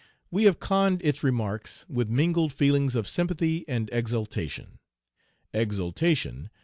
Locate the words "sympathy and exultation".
3.07-4.79